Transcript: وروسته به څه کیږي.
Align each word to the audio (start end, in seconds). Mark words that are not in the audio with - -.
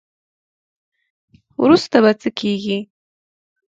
وروسته 1.63 1.97
به 2.03 2.11
څه 2.21 2.29
کیږي. 2.39 2.79